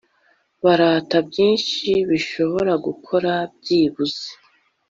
[0.63, 4.27] barata byinshi bishobora gukora byibuze